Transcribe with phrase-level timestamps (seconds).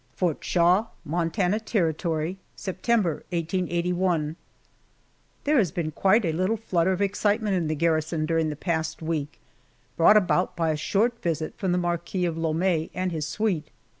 [0.15, 4.35] FORT SHAW, MONTANA TERRITORY September, 1881.
[5.43, 9.03] THERE has been quite a little flutter of excitement in the garrison during the past
[9.03, 9.39] week
[9.97, 13.69] brought about by a short visit from the Marquis of Lome and his suite.